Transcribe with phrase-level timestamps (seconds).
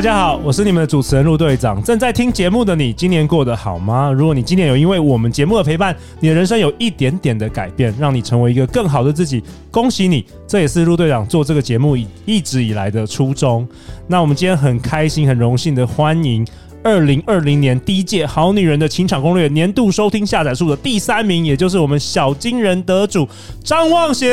[0.00, 1.82] 大家好，我是你们的主持人陆队长。
[1.82, 4.10] 正在听节目的你，今年过得好吗？
[4.10, 10.24] 如果你今年有因为我们节目的陪伴，你的人生有一点点的改变，让你成为一个更好的自己，恭喜你！
[10.46, 11.94] 这也是陆队长做这个节目
[12.24, 13.68] 一直以来的初衷。
[14.06, 16.46] 那我们今天很开心、很荣幸的欢迎。
[16.82, 23.28] 二零二零年第一届《好女人的情场攻略》年度收听下载数的第三名，也就是我们小金人得主
[23.62, 24.26] 张望行。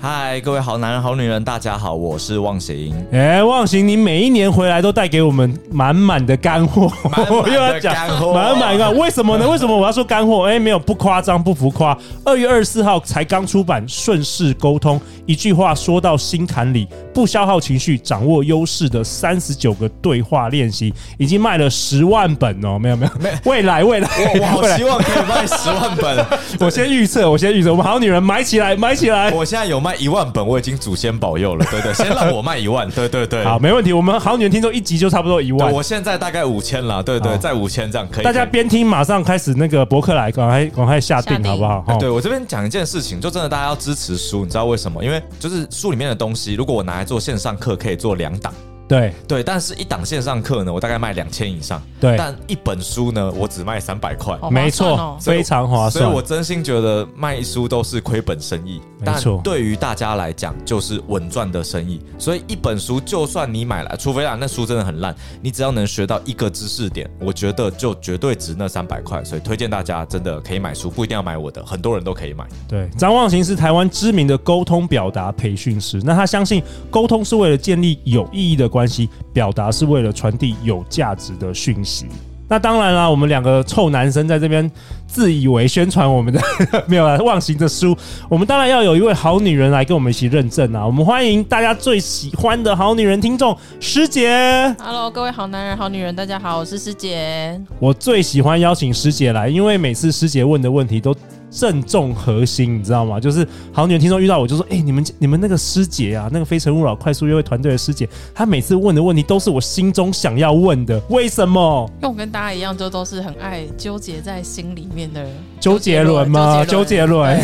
[0.00, 2.94] 嗨，各位好男人、好女人，大家好，我是望行。
[3.10, 8.88] 哎、欸，忘形，你每一年回来都带给我们满满的干货，我 又要讲干货，满满的。
[8.92, 9.50] 为什么呢？
[9.50, 10.44] 为什么我要说干货？
[10.44, 11.98] 哎、欸，没有，不夸张，不浮夸。
[12.24, 21.71] 二月二十四号才刚出版《顺势沟通》，一句话说到心坎里，不消耗情绪，掌握优势的三十九个对话练习，已经卖了。
[21.72, 26.24] 十万本哦，没有没有，没未来未来，我我好希望可以卖十万本。
[26.60, 29.32] 我先预测，我先预测，我们好女人买起来，买起来。
[29.32, 33.92] 我现在有卖一万本，我已经祖先保佑了，对对，先让我卖一万，对对对，好，没问题。
[33.92, 38.24] 我们好女人听众一集就差不多一万，我现在大概五千了，对对，在五千这样可以。
[38.24, 41.98] 大家边听马上开始那个博客来，赶快赶快下定好不好？
[41.98, 45.02] 对我这边讲一件事情，就真的大家要支持书，你知道为什么？
[45.02, 48.52] 因为就是书里面的东西，如果我拿来做线上课，可以做两档。
[48.92, 51.82] 对对，但是一档线上课呢，我大概卖两千以上。
[51.98, 54.36] 对，但一本书呢，我只卖三百块。
[54.42, 56.04] 哦、没错，非常划算。
[56.04, 58.82] 所以我真心觉得卖书都是亏本生意。
[59.00, 62.00] 没错，但对于大家来讲，就是稳赚的生意。
[62.18, 69.24] 所以一本书，就算你买来，除非啊那书真的很烂，你只要能学到一个知识点，我觉得就绝对值那三百块。
[69.24, 72.46] 所以推荐大家真的可以买书，不一定要买我的，很多人都可以买。
[72.68, 78.81] 对，张望行是台湾知名的沟通表达培训师，那他相信沟通是为了建立有意义的关系。
[78.82, 82.06] 关系表达是为了传递有价值的讯息。
[82.48, 84.68] 那当然啦，我们两个臭男生在这边
[85.06, 86.40] 自以为宣传我们的
[86.88, 87.96] 没有啦，忘形的书，
[88.28, 90.84] 我们当然要有一位好女人来跟我们一起认证啊！
[90.84, 94.74] 我们欢迎大家最喜欢的好女人听众师姐。
[94.80, 97.58] Hello，各位好男人、好女人，大家好，我是师姐。
[97.78, 101.14] 我最喜欢邀请师姐来，因为每次师姐问的问题都。
[101.52, 103.20] 正中核心，你知道吗？
[103.20, 110.98] 就是好女人听众遇到我就说：“哎、欸，你们你们那个师姐啊，那个非诚勿扰快速约会团队的师姐，她每次问的问题都是我心中想要问的。
[111.10, 111.88] 为什么？
[111.96, 115.30] 因为我跟大家一样，就都是很爱纠结在心里面的人。
[115.60, 116.64] 周杰伦吗？
[116.64, 117.38] 周杰伦。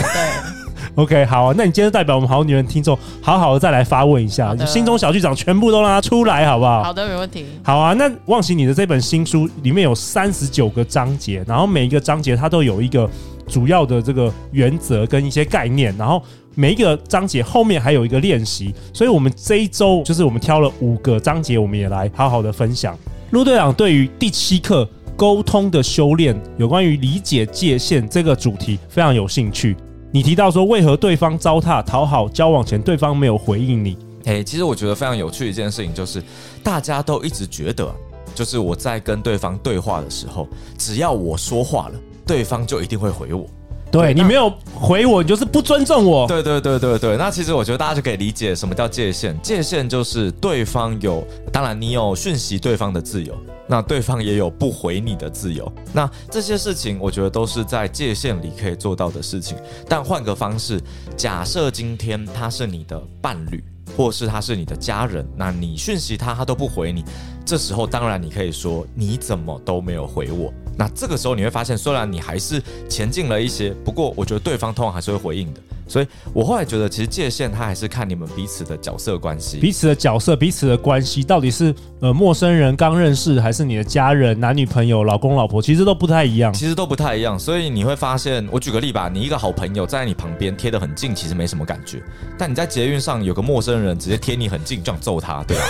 [0.96, 6.82] OK，好啊，那你今天代表我们好女人听众，好好的再来发问一下，就心中小剧场全部都让它出来，好不好？
[6.82, 7.44] 好的，没问题。
[7.62, 13.08] 好啊，那忘形你的这本新书里面有三十九个章节，然后每一个章节它都有一个。
[13.48, 16.22] 主要的这个原则跟一些概念，然后
[16.54, 22.96] 每一个章节后面还有一个练习，所以我们这一周就是我们挑了五个章节，我们也来好好的分享。
[23.30, 29.76] 陆队长对于第七课沟通的修炼，有关于理解界限这个主题非常有兴趣。
[30.10, 33.96] 你提到说，为何对方糟蹋讨好交往前对方没有回应你？
[34.24, 36.22] 诶，其实我觉得非常有趣的一件事情就是，
[36.62, 37.94] 大家都一直觉得，
[38.34, 40.48] 就是我在跟对方对话的时候，
[40.78, 41.94] 只要我说话了。
[42.28, 43.46] 对方就一定会回我，
[43.90, 46.28] 对，你没有回我，你就是不尊重我。
[46.28, 49.34] 对对对对对，那其实我觉得大家就可以理解什么叫界限。
[49.40, 53.34] 界限就是对方有，当然你有讯息对方的自由，
[53.66, 55.72] 那对方也有不回你的自由。
[55.90, 59.56] 那这些事情，我觉得都是在界限里可以做到的事情。
[59.88, 60.78] 但换个方式，
[61.16, 63.64] 假设今天他是你的伴侣，
[63.96, 67.02] 或是他是你的家人，那你讯息他，他都不回你，
[67.46, 70.52] 这时候当然你可以说，你怎么都没有回我。
[70.78, 75.60] 那这个时候你会发现，虽然你还是前进了一些，不过我觉得对方通常还是会回应的。
[75.88, 86.52] 所以我后来觉得，其实界限它还是看你们彼此的角色关系，彼此的角色，彼此的关系到底是呃陌生人刚认识，还是你的家人、男女朋友、老公老婆，其实都不太一样。
[86.52, 87.38] 其实都不太一样。
[87.38, 92.02] 所以你会发现，我举个例吧，你一个好朋友站在你旁边贴得很近，其实没什么感觉。
[92.36, 95.64] 但你在捷运上有个陌生人直接贴你很近，就想揍他，对吧？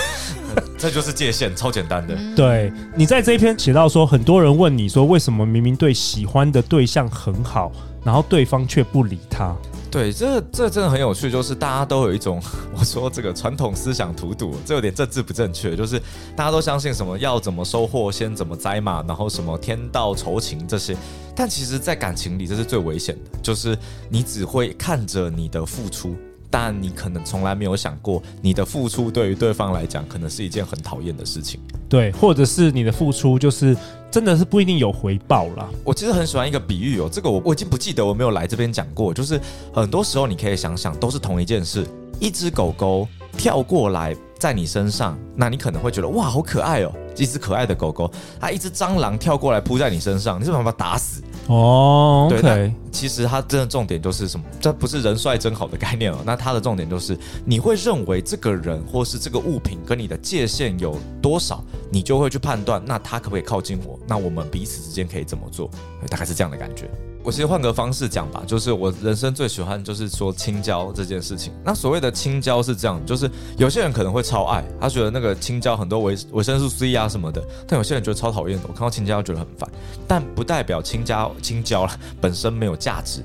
[0.77, 2.17] 这就是界限，超简单的。
[2.35, 7.71] 对，你在这一篇写到说，很多人问你说，为什么明明对喜欢的对象很好，
[8.03, 9.55] 然后对方却不理他？
[9.91, 12.39] 对，这这真的很有趣，就是大家都有一种，
[12.77, 15.99] 我说这个传统思想荼毒，这有点政治不正确，就是
[16.35, 20.95] 大家都相信什么要怎么收获先怎么栽嘛，然后什么天道酬勤这些，
[21.35, 23.75] 但其实，在感情里这是最危险的，就是
[24.09, 26.15] 你只会看着你的付出。
[26.49, 31.59] 但你可能从来没有想过，你的付出对于对方来讲，可能是一件很讨厌的事情。
[31.87, 33.75] 对，或者是你的付出就是
[34.11, 35.67] 真的是不一定有回报啦。
[35.83, 39.39] 我其实很喜欢一个比喻哦，这个我我已经不记得我没有来这边讲过，就是
[39.73, 41.85] 很多时候你可以想想，都是同一件事，
[42.19, 43.07] 一只狗狗
[43.37, 51.21] 跳过来在你身上，那你可能会觉得哇，好可爱哦，一只可爱的狗狗，它一只蟑螂跳过来扑在你身上，你是不是把它打死？
[51.49, 52.41] 哦，oh, okay.
[52.41, 54.45] 对，其实它真的重点就是什么？
[54.61, 56.19] 这不是人帅真好的概念哦。
[56.25, 63.99] 那它的重点就是，你会认为这个人或是这个物品跟你的界限有多少，你就会去判断，那他可不可以靠近我？
[64.07, 65.69] 那我们彼此之间可以怎么做？
[66.07, 66.87] 大概是这样的感觉。
[67.29, 71.53] 我其实换个方式讲吧，就是我人生最喜欢就是说青椒这件事情。
[71.63, 78.65] 那所谓的青椒是这样，就是有些人可能会超爱，他觉得那个青椒很多维维生素 C 啊什么的，但有些人觉得超讨厌的。
[78.67, 79.69] 我看到青椒觉得很烦，
[80.07, 81.87] 但不代表青椒青椒
[82.19, 83.23] 本身没有价值。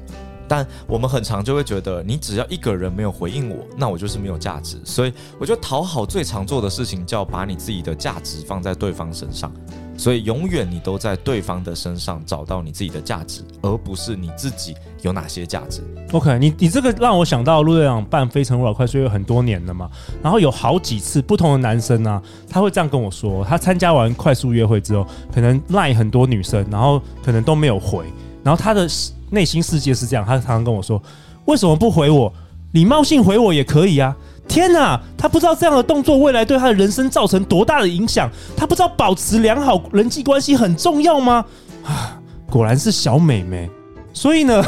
[0.49, 4.79] 但我们很常就会觉得，你只要一个人没有回应我，那我就是没有价值。
[4.85, 9.52] 所以我觉得讨好最常做的事情叫把你自己的价值放在对方身上。
[9.96, 15.82] 所以永远你都在对方的身上找到你自己的价值，而不是你自己有哪些价值。
[16.11, 19.88] OK，你你这个让我想到陆队长办《非诚勿扰》快速约有很多年了嘛，
[20.20, 28.05] 然后有好几次不同的男生呢、啊，他会这样跟我说，他参加完快速约会之后，可能赖很多女生，然后可能都没有回，
[28.44, 28.88] 然后他的
[29.31, 31.02] 内心世界是这样，他常常跟我说，
[31.46, 32.32] 为什么不回我？
[32.73, 34.14] 礼貌性回我也可以啊。
[34.46, 41.44] 天哪，他不知道这样的动作未来对他的人生造成多大的影响，他不知道保持良好人际关系很重要吗？
[41.82, 42.20] 啊，
[42.50, 43.69] 果然是小美眉。
[44.12, 44.62] 所以呢，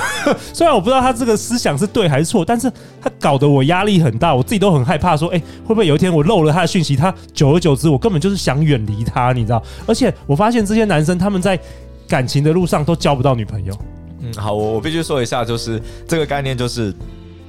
[0.52, 2.68] 虽然我不知道他这个思想是对还是错，但是
[3.00, 6.96] 他搞得我压力很大，我自己都很害怕，说，哎，会不会有一天我漏了他的讯息？
[6.96, 9.62] 他久而久之，我根本就是想远离他，你知道？
[9.86, 11.56] 而且我发现这些男生他们在
[12.08, 13.76] 感情的路上都交不到女朋友。
[14.20, 16.94] 嗯，好，我我必须说一下，就是这个概念就是。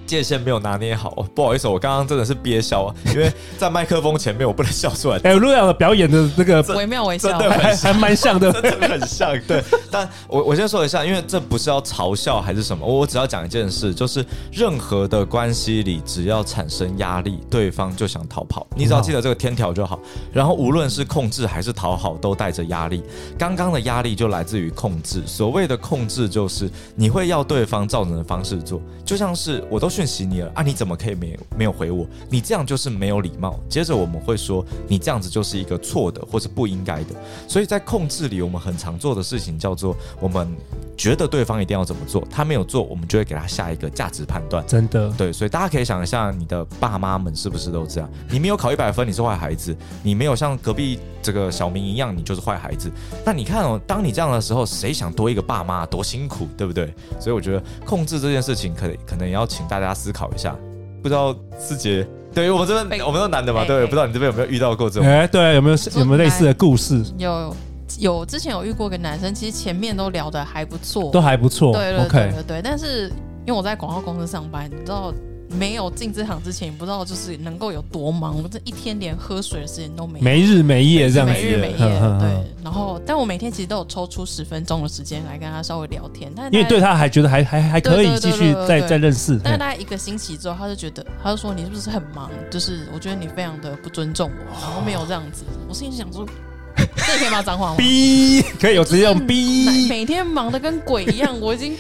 [0.08, 5.20] 界限没有拿捏好，不好意思，我刚刚真的是憋笑啊，因为在麦克风前面我不能笑出来。
[5.28, 9.38] 哎，陆阳的表演的那个微妙微笑，真的很还蛮像的，真的很像。
[9.46, 9.62] 对，
[9.92, 18.66] 但我我先说一下，因为这不是要嘲笑还是什么，我我只要讲一件事，就是任何的关系里，只要产生压力，对方就想逃跑。
[18.78, 20.00] 你只要记得这个天条就好。
[20.32, 23.04] 然后无论是控制还是讨好，都带着压力。
[23.38, 25.22] 刚刚的压力就来自于控制。
[25.26, 29.97] 所谓的控制，就是你会要对方照着的方式做，就像是我都。
[29.98, 30.62] 讯息你了啊？
[30.62, 32.06] 你怎么可以没有没有回我？
[32.30, 33.60] 你这样就是没有礼貌。
[33.68, 37.16] 接着我们会说，你这样子就是一个错的或是不应该的。
[37.48, 40.48] 所以在控制里，我们很常做的事情叫做，我们
[40.96, 44.64] 觉得对方一定要怎么做，他没有做，我们就会给他下一个价值判断。
[44.68, 48.08] 真的对，所以大家可以想一下，你的爸妈们是不是都这样？
[48.30, 49.74] 你没有考一百分，你是坏孩子；
[50.04, 52.92] 你没有像隔壁这个小明一样，你就是坏孩子。
[53.26, 56.94] 那你看哦，当你这样的时候，谁想多一个爸妈多辛苦，对不对？
[57.20, 59.87] 所以我觉得控制这件事情，可可能也要请大家。
[59.88, 60.54] 大家思考一下，
[61.02, 65.08] 不知道思杰，对于我们这边，我们都男的嘛，对，不知道你这边有没有遇到过这种？
[65.08, 67.02] 哎，对，有没有有没有类似的故事？
[67.18, 67.56] 有
[67.98, 72.62] 有，之前有遇过一个男生，其实前面都聊得还不错，都还不错，对对对对对。
[72.62, 73.08] 但是
[73.46, 75.14] 因为我在广告公司上班，你知道。
[75.50, 78.42] 没有进这行之前，也不知道就是能够有多忙。
[78.42, 81.78] 我这一天连喝水的时间都没有，没日没夜这样子，没日没夜。
[81.78, 86.32] 对，然后但我每天其实都有抽出十分钟的时间来跟他稍微聊天。
[86.36, 89.40] 但因为对他还觉得还还还可以继续再再认识。
[89.44, 92.30] 但大概一个星期之后，他就觉得他就说，你是不是很忙？
[92.52, 95.44] 就是我觉得你非常的不尊重我，然后没有这样子。
[95.70, 96.26] 我心里想说，
[96.76, 97.76] 这可以骂脏话吗？
[97.78, 99.88] 逼可以有直接用逼。
[99.88, 101.74] 每天忙的跟鬼一样，我已经。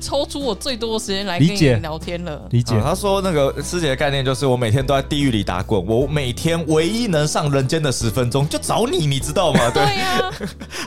[0.00, 2.48] 抽出我最多的时间来跟你聊天了。
[2.50, 2.74] 理解。
[2.76, 9.70] 啊、他说那个师姐的概念就是我每天都在地狱里打滚，我每天唯一能上人间的十分钟就找你，你知道吗？
[9.74, 9.84] 对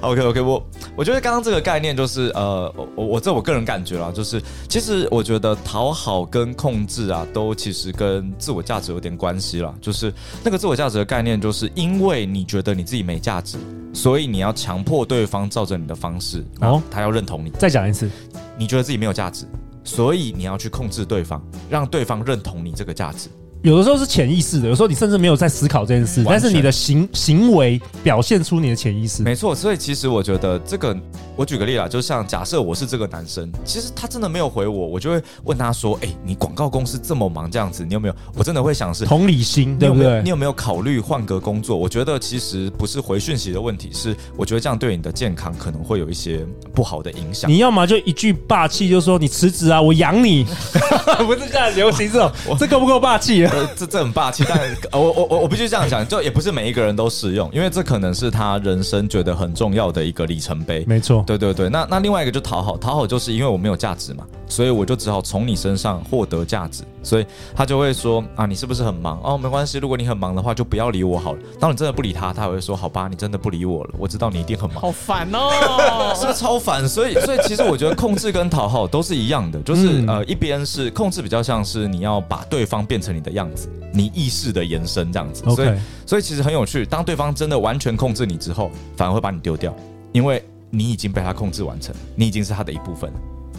[0.02, 0.66] OK OK，我
[0.96, 9.74] 我觉得刚刚这个概念就是呃，我我这我个人感觉啦，就是其实我觉得讨好跟控制啊，都其实跟自我价值有点关系啦。
[9.82, 13.58] 就是那个自我价值的概念，就是因为你觉得你自己没价值，
[13.94, 17.52] 所以你要强迫对方照着你的方式，哦，他要认同你。
[17.52, 18.10] 再讲一次。
[18.58, 19.46] 你觉得自己没有价值，
[19.84, 23.30] 所以你要去控制对方，让对方认同你这个价值。
[23.64, 29.24] 有的时候是潜意识的，有时候你甚至没有在思考这件事，但是你的行行为表现出你的潜意识。
[29.24, 30.94] 没错，所以其实我觉得这个，
[31.38, 40.22] 我举个例啦，就像假设我是这个男生，其实他真的没有回我，我就会问他说：“哎，你广告公司这么忙，这样子，你有没有？”我真的会想是同理心，对不对？
[40.24, 41.78] 你有没有考虑换个工作？
[41.78, 47.50] 我觉得其实不是回讯息的问题，是我觉得这样对你的健康可能会有一些不好的影响。
[47.50, 50.44] 你要么就一句霸气，就说你辞职啊，我养你，
[51.26, 52.30] 不是这样流行这种，
[52.60, 53.53] 这够不够霸气啊？
[53.54, 54.60] 呃，这这很霸气，但
[54.92, 60.84] 我我我我必须这样讲，就也不是每一个人都适用，因为这可能是他人生觉得很重要的一个里程碑。
[60.88, 61.70] 没错，对对对。
[61.70, 69.20] 那那另外一个就讨好，讨好就是因为我没有价值嘛，所以我就只好从你身上获得价值，所以他就会说啊，你是不是很忙？
[69.24, 71.40] 哦，没关系，如果你很忙的话，就不要理我好了。
[71.60, 74.82] 当你真的不理他，他会说好吧，你真的不理我了，我知道你一定很忙。
[74.82, 76.88] 好烦哦，是不是超烦？
[76.88, 85.44] 所以所以其实我觉得控制跟讨好都是一样的，就是、嗯、呃一边是控制比较像是你要把对方变成你的样子，你意识的延伸这样子。
[85.56, 85.70] 所以
[86.06, 89.76] 所以其实很有趣，当对方真的完全控制你之后，反而会把你丢掉，
[90.12, 93.12] 因为你已经被他控制完成，你已经是他的一部分，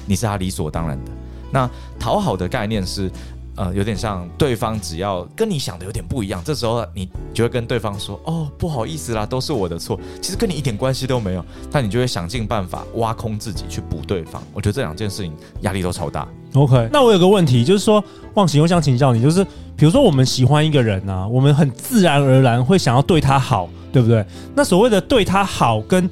[0.07, 1.11] 你是他理所当然的。
[1.51, 3.11] 那讨好的概念是。
[3.57, 14.43] 呃，有点像对方只要跟你想的有点不一样，这时候你就会跟对方说：“哦，不好意思啦，都是我的错。”其实跟你一点关系都没有，但你就会想尽办法挖空自己去补对方。
[14.53, 16.27] 我觉得这两件事情压力都超大。
[16.55, 18.03] OK，那我有个问题，就是说，
[18.35, 19.45] 忘形，我想请教你，就是
[19.77, 24.25] 比如说我们喜欢一个人啊，我们很自然而然会想要对他好，对不对？
[24.55, 26.09] 那所谓的对他好跟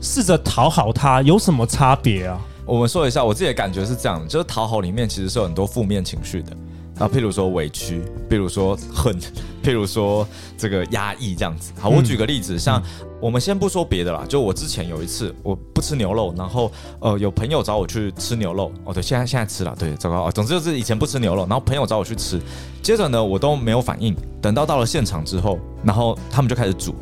[0.00, 2.40] 试着讨好他有什么差别啊？
[2.64, 6.56] 我们说一下，我自己的感觉是这样的，就是讨好里面其实是有很多负面情绪的。
[6.98, 9.14] 啊，譬如说委屈，譬如说恨，
[9.62, 10.26] 譬如说
[10.56, 11.72] 这个压抑这样子。
[11.78, 12.82] 好，我举个例子，嗯、像
[13.20, 22.40] 我们先不说别的啦，就我之前有一次我不吃牛肉，然后呃有朋友找我去吃牛肉，哦对，现在现在吃了，对，糟糕啊，总之就是以前不吃牛肉，然后朋友找我去吃，
[22.82, 26.94] 接着呢我都没有反应，等到到了现场之后，然后他们就开始煮。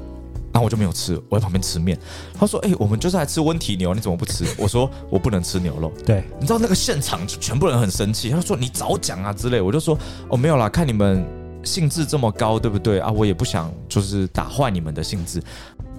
[0.54, 1.98] 然后我就没有吃，我在旁边吃面。
[2.38, 8.30] 他说：“哎、欸，我们就是来吃温体牛，你怎么不吃？”我说：“我不能吃牛肉。”对，你知道那个现场就全部人很生气。
[8.30, 9.98] 他说：“你早讲啊之类。”我就说
[10.30, 11.26] ：“哦，没有啦，看你们
[11.64, 13.10] 兴致这么高，对不对啊？
[13.10, 15.42] 我也不想就是打坏你们的兴致。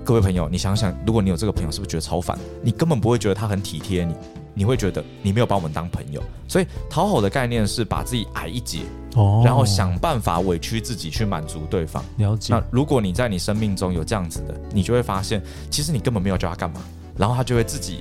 [0.05, 2.39] 各位朋友，你想想，如果你有这个朋友，是不是觉得超烦？
[2.63, 4.15] 你根本不会觉得他很体贴你。”
[4.55, 8.79] 你会觉得你没有把我们当朋友，所以讨好的概念是把自己矮一截，
[9.13, 12.03] 哦，然后想办法委屈自己去满足对方。
[12.17, 12.53] 了解。
[12.53, 16.81] 那如果你在你生命中有这样子的，你就会发现，其实你根本没有叫他干嘛，
[17.15, 18.00] 然后他就会自己。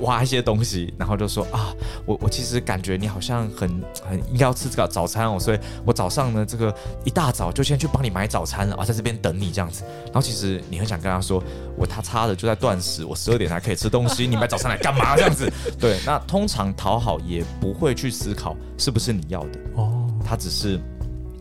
[0.00, 3.68] 挖一些东西，然后就说啊，我我其实感觉你好像很
[4.02, 9.82] 很应该要吃这个早餐哦，所以我早上呢这个一大早就先去帮你买早餐了啊，在这边等你这样子。
[10.06, 11.42] 然后其实你很想跟他说，
[11.76, 15.50] 我他差的就在断食，我十二点才可以吃东西，你买早餐来干嘛这样子？
[15.78, 20.80] 对，那通常讨好也不会去思考是不是你要的哦，他只是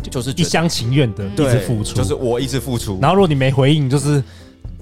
[0.10, 4.24] 就是一厢情愿的一直付出，就是我一直付出，然后如果你没回应，就是。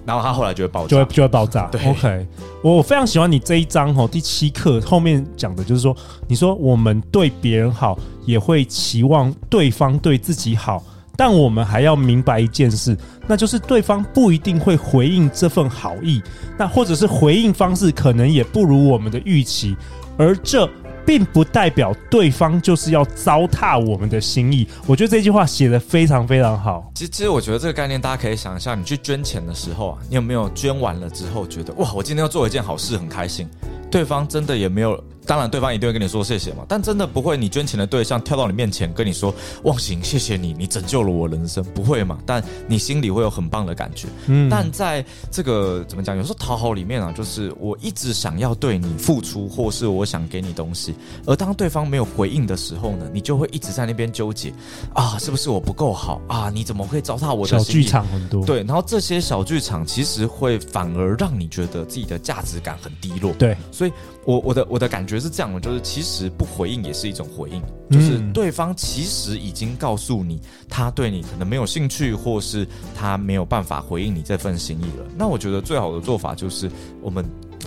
[0.07, 1.67] 然后他后来就会爆炸，就会就会爆炸。
[1.69, 2.27] 对，OK，
[2.63, 5.93] 我非常喜欢你这一章哦，第七课后面讲的就是说，
[6.29, 10.81] 你说我们对别人好，也会期望对方对自己好，
[11.17, 12.97] 但我们还要明白一件事，
[13.27, 16.23] 那就是对方不一定会回应这份好意，
[16.57, 19.75] 那或者是回应方式可能也不如我们的预期，
[20.17, 20.69] 而这。
[21.07, 24.67] 并不代表对方就是要糟蹋我们的心意。
[24.85, 26.91] 我觉得这句话写得非常非常好。
[26.93, 33.47] 其实，其实我觉得这个概念大家可以想一下：你去捐钱的时候啊，你有没有捐完了之后觉得哇，我今天要做一件好事，很开心？
[33.89, 35.01] 对方真的也没有。
[35.25, 42.17] 当然，对方一定会跟你说谢谢嘛，但真的不会，你捐钱的对象跳到你面前跟你说“忘形，谢谢你，你拯救了我人生”，不会嘛？
[42.25, 44.07] 但你心里会有很棒的感觉。
[44.27, 46.15] 嗯，但在这个怎么讲？
[46.15, 54.53] 有时候讨好里面啊，就是我一直想要对你付出，或是我想给你东西，而当对方没有回应的时候呢，你就会一直在那边纠结
[54.93, 56.49] 啊，是不是我不够好啊？
[56.49, 57.59] 你怎么会糟蹋我的？
[57.59, 63.33] 小剧场很多，对，然后这些小剧场其实会反而让你觉得自己的价值感很低落。
[63.33, 63.91] 对，所以。
[64.27, 75.05] 我我的我的感觉是这样的，就是其实不回应也是一种回应，就是对方其实已经告诉你，他对你可能没有兴趣，或是他没有办法回应你这份心意了。
[75.17, 76.69] 那我觉得最好的做法就是
[77.01, 77.25] 我们。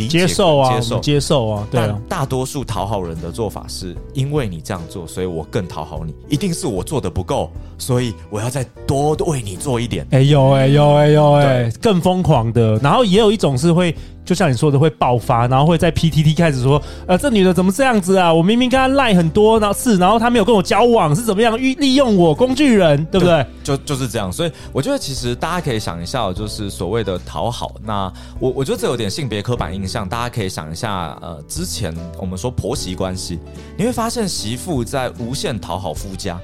[0.09, 1.69] 接受啊，接受，接受啊。
[1.71, 6.15] 对大多数讨好人的做法是，因为你这样做，所以我更讨好你。
[6.29, 10.07] 一定是我做的不够，所以我要再多为你做一点。
[10.11, 12.77] 哎呦哎呦哎呦哎，更疯狂的。
[12.77, 13.95] 然后也有一种是会。
[14.31, 18.33] 就像你说的，会爆发，然后会在 PTT 开始说，呃，这女的怎么这样子啊？
[18.33, 23.45] 我明明跟她赖很多，然后是，然后她没有跟我交往，是怎么样利利用我工具人，对不对？
[23.65, 24.31] 就就是这样。
[24.31, 27.75] 所以我觉得其实大家可以想一下，就是所谓的讨好。
[27.83, 28.05] 那
[28.39, 33.41] 我我觉得这有点性别刻板印象，大家可以想一下，呃，之前我们说婆媳关系，
[33.77, 36.39] 你会发现媳妇在无限讨好夫家。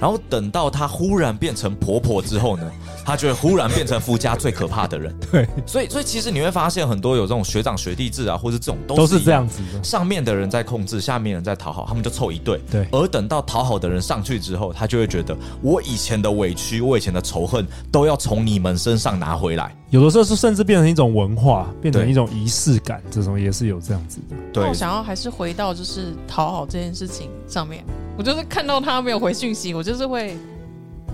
[0.00, 2.70] 然后等到她忽然变成婆婆之后呢，
[3.04, 5.14] 她就会忽然变成夫家最可怕的人。
[5.30, 9.82] 对，所以所以其实你会发现很多有这种学长学弟制啊，或是这种都是，都是这样子的。
[9.82, 12.60] 上面的人在控制，下面人在讨好，他们就凑一对。
[12.70, 12.86] 对。
[12.92, 19.74] 而等到讨好的人上去之后，他就会觉得我以前的委屈，我以前的仇恨都要从你们身上拿回来。
[19.90, 24.36] 有的时候是甚至变成一种文化，变成一种仪式感，这种也是有这样子的。
[24.52, 24.64] 对。
[24.66, 27.84] 我想要还是回到就是讨好这件事情上面。
[28.16, 30.36] 我就是看到他没有回信息，我就是会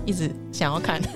[0.05, 1.01] 一直想要看。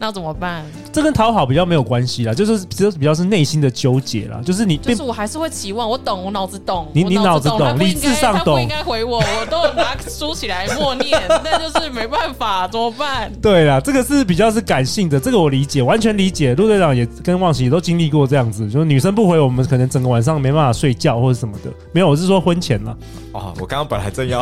[0.00, 0.64] 那怎么办？
[0.92, 4.40] 这跟讨好比较没有关系啦，就是比较比较是内心的纠结啦。
[4.44, 13.32] 就是你，就是我还是会期望，我懂，我脑子懂，你你脑子懂，理智上懂，他不应该回我，我都拿书起来默念， 那就是没办法，怎么办？
[13.42, 16.54] 对啦，这个是比较是感性的，这个我理解，完全理解。
[16.54, 21.72] 陆队长也跟忘形也都经历过这样子，就是女生不回我们，可能整个晚上没办法睡觉或者什么的。
[21.92, 22.96] 没有，我是说婚前了。
[23.32, 24.40] 哦，我刚刚本来正要，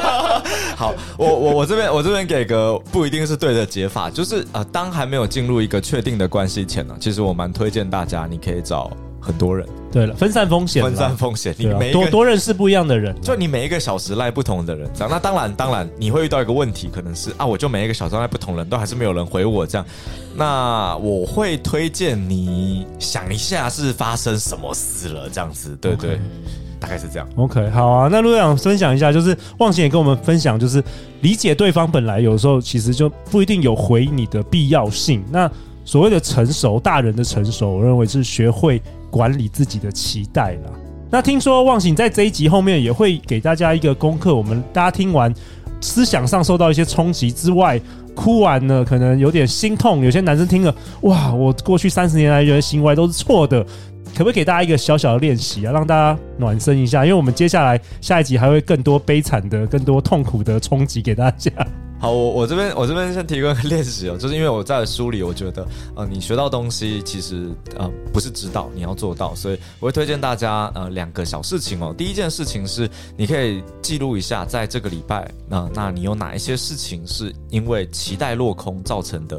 [0.76, 9.66] 好，我我我这边我这边给个不一定是对的解法，就是呃，当还没有进入一个确定的关系前呢，其实我蛮推荐大家，你可以找很多人。
[9.92, 15.10] 对了，分散风险，分散风险，你每多多认识不一样的人，就你每一个小时赖不同的人，这样。
[15.10, 19.86] 那当然，当然你会遇到一个问题，可能是啊，我就每一个小时赖不同人都还是没有人回我这样。
[20.36, 26.16] 那我会推荐你想一下是发生什么事了，这样子，对对。
[26.16, 26.18] Okay.
[26.80, 27.28] 大概是这样。
[27.36, 28.08] OK，好啊。
[28.10, 30.82] 那陆队长分享一下，就是忘形也跟我们分享，就是
[31.20, 35.22] 理解对方本来有时候其实就不一定有回你的必要性。
[35.30, 35.48] 那
[35.84, 40.70] 所谓的成熟，大人的成熟，我认为是学会管理自己的期待啦。
[41.12, 45.34] 那听说忘形在这一集后面也会给大家一个功课，我们大家听完
[45.80, 47.80] 思想上受到一些冲击之外，
[48.14, 50.04] 哭完了可能有点心痛。
[50.04, 53.64] 有些男生听了，哇，我过去三十年来的行为都是错的。
[54.12, 57.04] 可不可以给大家一个小小的练习啊，让大家暖身一下？
[57.04, 61.50] 因为我们接下来下一集还会更多悲惨的、更多痛苦的冲击给大家。
[62.00, 71.94] 好，我我这边我这边先提供一个练习哦，就是因为我在书里，我觉得呃，你学到东西其实呃不是知道，你要做到，所以我会推荐大家呃两个小事情哦。
[71.96, 72.88] 第一件事情是
[73.18, 79.38] 你可以记录一下，在这个礼拜，那、那你有哪一些事情是因为期待落空造成的？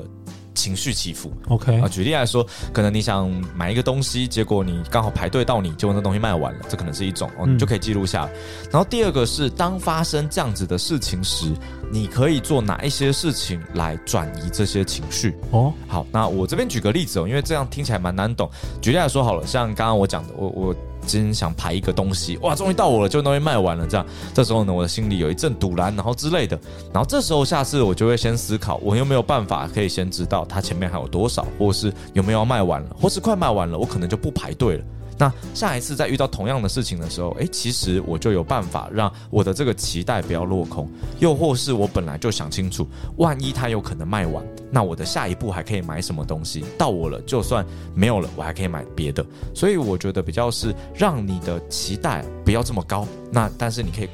[0.61, 8.31] 情绪起伏，OK 啊，举例来说，可能你想买一个东西，结果你刚好排队到你，结果那东西卖完了，这可能是一种哦，你就可以记录下来。
[8.69, 11.51] 然后第二个是，当发生这样子的事情时，
[11.91, 15.35] 你可以做哪一些事情来转移这些情绪？
[15.49, 18.47] 哦，好，那我这边举个例子哦，因为这样听起来蛮难懂。
[18.81, 20.75] 举例来说好了，像刚刚我讲的，我我。
[21.05, 26.59] 今天想排一个东西，哇，终于到我了，就东西卖完了，这样，这时候呢，我的心里有一阵堵然，然后之类的，
[26.93, 34.83] 然后这时候下次我就会先思考，我有没有办法可以先知道它前面还有多少，或是有没有要卖完了，或是快卖完了，我可能就不排队了。
[35.21, 42.87] 那下一次再遇到同样的事情的时候，诶，其实我就有办法让我的这个期待不要落空，又或是我本来就想清楚，
[43.17, 46.65] 万一它有可能卖完，那我的下一步还可以买什么东西？
[46.75, 49.23] 到我了，就算没有了，我还可以买别的。
[49.53, 54.09] 所以我觉得比较是让你的期待不要这么高，那但是你可以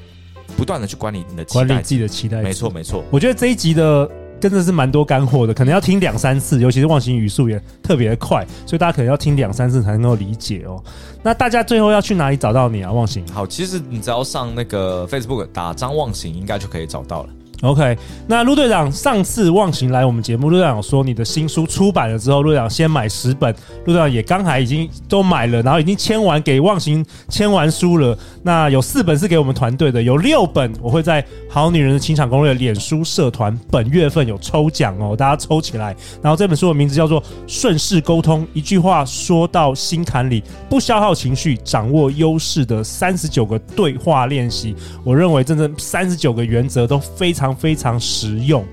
[0.58, 2.42] 不断的去管理你的期待，管理自己的期待。
[2.42, 3.02] 没错，没错。
[3.10, 4.12] 我觉得这一集的。
[4.40, 10.82] 真的是蛮多干货的，可能要听两三次，尤其是忘形语速也特别快，所以大家可能要听两三次才能够理解哦。
[11.24, 12.92] 那大家最后要去哪里找到你啊？
[12.92, 13.26] 忘形？
[13.34, 17.30] 好，其实你只要上那个 Facebook 打张忘形，应该就可以找到了。
[17.64, 23.52] OK，那陆队长上次忘形来我们节目，陆队长说你的新书出版了之后，陆队长先买十本，
[23.86, 28.16] 陆队长也刚才已经都买了，然后已经签完给忘形签完书了。
[28.44, 35.96] 那有四本是给我们团队的，有六本我会在《好女人的情场攻略》脸书社团本月份有抽奖哦，大家抽起来。
[36.22, 44.76] 然后这本书的名字叫做《顺势沟通》，一句话说到心坎里，不消耗情绪，掌握优势的三十九个对话练习。
[45.04, 47.47] 我认为真正三十九个原则都非常。
[47.56, 48.66] 非常实用。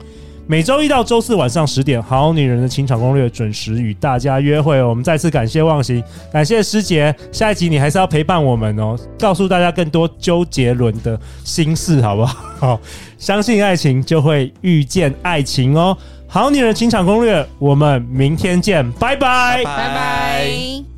[0.47, 4.83] 每周一到周四晚上十点，好女人的情场攻略准时与大家约会。
[4.83, 7.15] 我们再次感谢忘形，感谢师姐。
[7.33, 12.45] 下一集你还是要陪伴我们哦，告诉大家更多周杰伦的心事，好不好？
[12.61, 12.81] 好，
[13.17, 15.97] 相信爱情就会遇见爱情哦。
[16.27, 20.94] 好女人情场攻略，我们明天见，拜拜，拜拜。